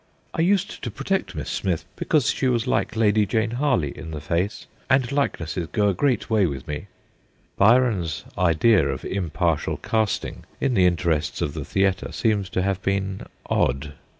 [0.33, 4.19] I used to protect Miss Smith, because she was like Lady Jane Harley in the
[4.19, 6.87] face; and likenesses go a great way with me'
[7.59, 13.27] Byron's idea of impartial casting in the interests of the theatre seems to have been
[13.45, 13.93] odd.